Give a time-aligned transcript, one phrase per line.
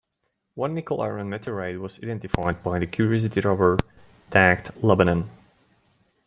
[0.55, 3.77] One nickel-iron meteorite was identified by the "Curiosity" rover,
[4.31, 5.29] tagged "Lebanon.